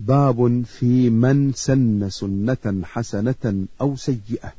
باب 0.00 0.62
في 0.64 1.10
من 1.10 1.52
سن 1.52 2.10
سنة 2.10 2.82
حسنة 2.84 3.66
أو 3.80 3.96
سيئة. 3.96 4.52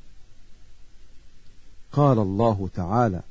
قال 1.92 2.20
الله 2.20 2.70
تعالى 2.76 3.22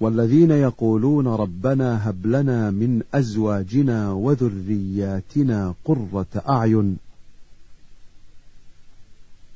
والذين 0.00 0.50
يقولون 0.50 1.26
ربنا 1.26 2.10
هب 2.10 2.26
لنا 2.26 2.70
من 2.70 3.02
أزواجنا 3.14 4.12
وذرياتنا 4.12 5.74
قرة 5.84 6.42
أعين 6.48 6.96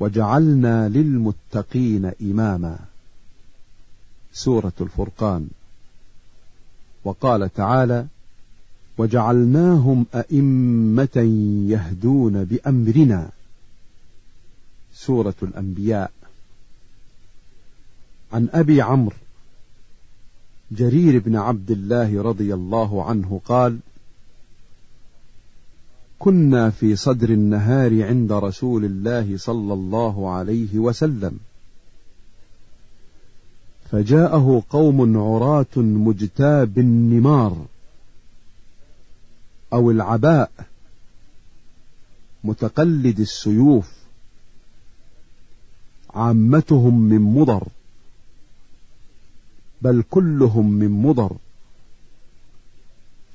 وجعلنا 0.00 0.88
للمتقين 0.88 2.12
إماما. 2.22 2.78
سورة 4.32 4.72
الفرقان. 4.80 5.48
وقال 7.04 7.54
تعالى 7.54 8.06
وجعلناهم 8.98 10.06
أئمة 10.14 11.16
يهدون 11.68 12.44
بأمرنا. 12.44 13.30
سورة 14.94 15.34
الأنبياء. 15.42 16.10
عن 18.32 18.48
أبي 18.52 18.82
عمرو 18.82 19.16
جرير 20.72 21.18
بن 21.18 21.36
عبد 21.36 21.70
الله 21.70 22.22
رضي 22.22 22.54
الله 22.54 23.04
عنه 23.04 23.40
قال 23.44 23.78
كنا 26.18 26.70
في 26.70 26.96
صدر 26.96 27.30
النهار 27.30 28.04
عند 28.04 28.32
رسول 28.32 28.84
الله 28.84 29.36
صلى 29.36 29.72
الله 29.72 30.30
عليه 30.30 30.78
وسلم. 30.78 31.38
فجاءه 33.90 34.62
قوم 34.70 35.18
عراة 35.18 35.76
مجتاب 35.76 36.78
النمار 36.78 37.66
أو 39.74 39.90
العباء 39.90 40.50
متقلد 42.44 43.20
السيوف 43.20 43.92
عامتهم 46.14 47.00
من 47.00 47.20
مضر 47.20 47.68
بل 49.82 50.04
كلهم 50.10 50.70
من 50.70 51.02
مضر. 51.02 51.36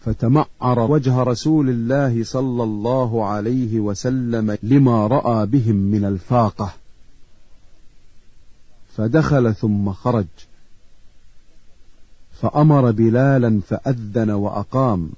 فتمعر 0.06 0.80
وجه 0.80 1.24
رسول 1.24 1.70
الله 1.70 2.24
صلى 2.24 2.64
الله 2.64 3.26
عليه 3.26 3.80
وسلم 3.80 4.58
لما 4.64 5.08
رأى 5.08 5.46
بهم 5.46 5.76
من 5.76 6.06
الفاقة. 6.06 6.74
فدخل 8.98 9.56
ثم 9.56 9.94
خرج. 9.94 10.26
فأمر 12.42 12.92
بلالا 12.92 13.62
فأذن 13.68 14.30
وأقام. 14.32 15.10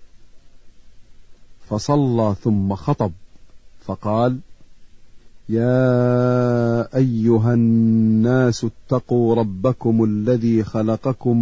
فصلى 1.72 2.36
ثم 2.44 2.75
خطب. 2.75 3.11
فقال 3.86 4.39
يا 5.50 6.97
أيها 6.97 7.53
الناس 7.53 8.66
اتقوا 8.66 9.36
ربكم 9.36 10.03
الذي 10.03 10.64
خلقكم 10.64 11.38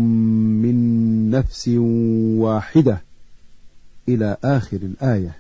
من 0.61 1.31
نفس 1.31 1.67
واحدة 2.37 3.01
إلى 4.09 4.37
آخر 4.43 4.77
الآية. 4.77 5.35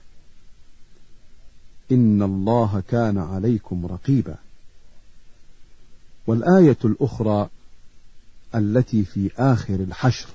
إن 1.91 2.23
الله 2.23 2.83
كان 2.87 3.17
عليكم 3.17 3.85
رقيبا. 3.85 4.35
والآية 6.27 6.77
الأخرى 6.85 7.49
التي 8.55 9.03
في 9.03 9.31
آخر 9.37 9.75
الحشر. 9.75 10.27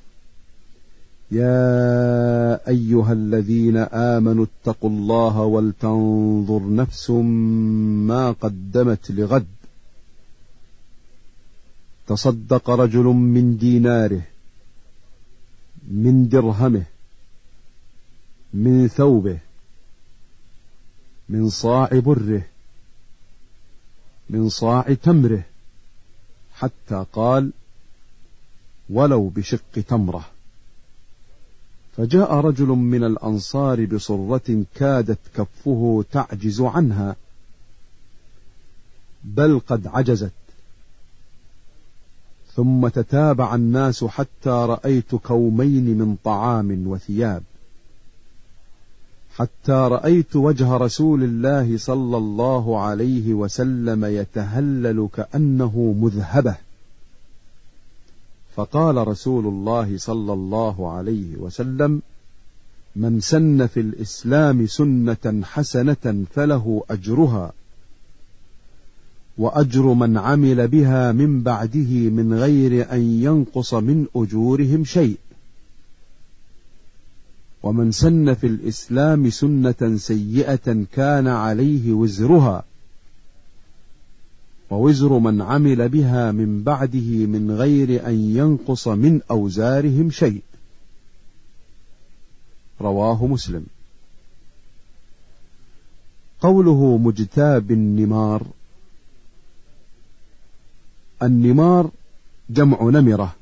يا 1.31 2.69
أيها 2.69 3.13
الذين 3.13 3.77
آمنوا 3.77 4.47
اتقوا 4.47 4.91
الله 4.91 5.41
ولتنظر 5.41 6.75
نفس 6.75 7.11
ما 7.11 8.33
قدمت 8.33 9.11
لغد. 9.11 9.47
تصدق 12.07 12.71
رجل 12.71 13.05
من 13.05 13.57
ديناره 13.57 14.23
من 15.89 16.29
درهمه 16.29 16.85
من 18.55 18.89
ثوبه 18.89 19.39
من 21.29 21.51
صاع 21.51 21.89
بره 21.99 22.47
من 24.31 24.49
صاع 24.49 24.83
تمره 24.83 25.43
حتى 26.55 27.05
قال 27.13 27.53
ولو 28.91 29.29
بشق 29.29 29.73
تمره. 29.89 30.34
فجاء 31.97 32.35
رجل 32.35 32.67
من 32.67 33.05
الأنصار 33.05 33.85
بصرة 33.85 34.65
كادت 34.75 35.19
كفه 35.35 36.05
تعجز 36.13 36.61
عنها 36.61 37.17
بل 39.25 39.61
قد 39.67 39.87
عجزت. 39.87 40.33
ثم 42.55 42.89
تتابع 42.89 43.55
الناس 43.55 44.05
حتى 44.05 44.51
رأيت 44.51 45.15
كومين 45.15 45.99
من 45.99 46.17
طعام 46.25 46.87
وثياب. 46.87 47.43
حتى 49.35 49.73
رأيت 49.73 50.37
وجه 50.37 50.77
رسول 50.77 51.25
الله 51.25 51.79
صلى 51.79 52.17
الله 52.17 52.81
عليه 52.81 53.35
وسلم 53.35 54.05
يتهلل 54.05 55.09
كأنه 55.13 55.95
مذهبه. 56.01 56.57
فقال 58.57 59.09
رسول 59.09 59.47
الله 59.47 59.99
صلى 59.99 60.33
الله 60.33 60.93
عليه 60.93 61.37
وسلم 61.37 62.03
من 62.97 63.21
سن 63.21 63.67
في 63.67 63.81
الإسلام 63.81 64.67
سنة 64.67 65.43
حسنة 65.43 66.25
فله 66.35 66.85
أجرها 66.91 67.53
وأجر 69.39 69.83
من 69.83 70.19
عمل 70.19 70.69
بها 70.69 71.13
من 71.13 71.43
بعده 71.43 72.11
من 72.11 72.35
غير 72.35 72.93
أن 72.93 73.01
ينقص 73.01 73.75
من 73.75 74.07
أجورهم 74.17 74.85
شيء. 74.85 75.17
ومن 77.63 77.91
سن 77.93 78.35
في 78.35 78.47
الإسلام 78.47 79.31
سنة 79.31 79.97
سيئة 79.97 80.85
كان 80.93 81.27
عليه 81.27 81.93
وزرها 81.93 82.65
ووزر 84.75 85.19
من 85.19 85.43
عمل 85.43 85.89
بها 85.89 86.33
من 86.33 86.63
بعده 86.63 87.27
من 87.27 87.51
غير 87.51 88.07
أن 88.07 88.37
ينقص 88.37 88.89
من 88.89 89.21
أوزارهم 89.31 90.11
شيء. 90.11 90.43
رواه 92.81 93.27
مسلم. 93.27 93.67
قوله 96.41 96.97
مجتاب 96.97 97.71
النمار. 97.71 98.47
النمار 101.23 101.91
جمع 102.51 102.83
نمرة 102.83 103.35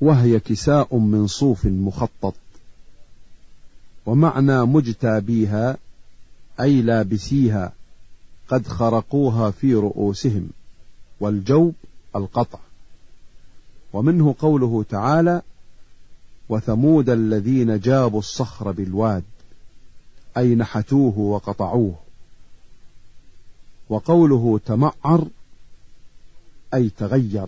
وهي 0.00 0.40
كساء 0.40 0.96
من 0.96 1.26
صوف 1.26 1.66
مخطط. 1.66 2.34
ومعنى 4.06 4.64
مجتابيها 4.64 5.76
أي 6.60 6.82
لابسيها 6.82 7.72
قد 8.48 8.66
خرقوها 8.66 9.50
في 9.50 9.74
رؤوسهم 9.74 10.48
والجوب 11.20 11.74
القطع. 12.16 12.58
ومنه 13.92 14.34
قوله 14.38 14.84
تعالى 14.90 15.42
وثمود 16.48 17.10
الذين 17.10 17.80
جابوا 17.80 18.18
الصخر 18.18 18.70
بالواد 18.70 19.24
أي 20.36 20.54
نحتوه 20.54 21.18
وقطعوه. 21.18 21.94
وقوله 23.88 24.60
تمعر 24.66 25.28
أي 26.74 26.90
تغير. 26.98 27.46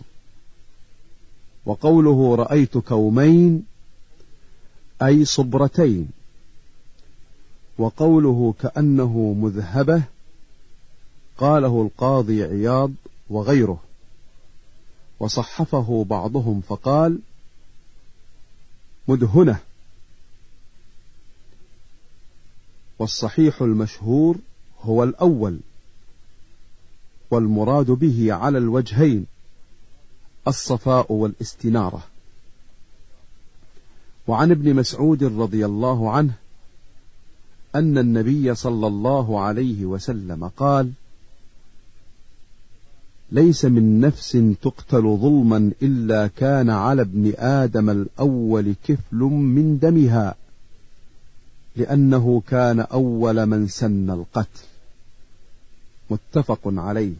وقوله 1.66 2.34
رأيت 2.34 2.78
كومين 2.78 3.66
أي 5.02 5.24
صبرتين. 5.24 6.08
وقوله 7.78 8.54
كأنه 8.60 9.36
مذهبة 9.40 10.02
قاله 11.40 11.82
القاضي 11.82 12.42
عياض 12.42 12.90
وغيره. 13.30 13.80
وصحفه 15.20 16.06
بعضهم 16.10 16.60
فقال 16.60 17.18
مدهنة. 19.08 19.58
والصحيح 22.98 23.62
المشهور 23.62 24.36
هو 24.82 25.04
الأول 25.04 25.60
والمراد 27.30 27.86
به 27.86 28.32
على 28.32 28.58
الوجهين 28.58 29.26
الصفاء 30.48 31.12
والاستنارة. 31.12 32.02
وعن 34.26 34.50
ابن 34.50 34.74
مسعود 34.74 35.24
رضي 35.24 35.66
الله 35.66 36.10
عنه 36.10 36.32
أن 37.74 37.98
النبي 37.98 38.54
صلى 38.54 38.86
الله 38.86 39.40
عليه 39.40 39.84
وسلم 39.84 40.48
قال 40.48 40.92
ليس 43.32 43.64
من 43.64 44.00
نفس 44.00 44.38
تقتل 44.62 45.02
ظلما 45.02 45.72
إلا 45.82 46.26
كان 46.26 46.70
على 46.70 47.02
ابن 47.02 47.32
آدم 47.38 47.90
الأول 47.90 48.74
كفل 48.84 49.16
من 49.16 49.78
دمها 49.78 50.34
لأنه 51.76 52.42
كان 52.48 52.80
أول 52.80 53.46
من 53.46 53.66
سن 53.66 54.10
القتل. 54.10 54.60
متفق 56.10 56.60
عليه. 56.64 57.12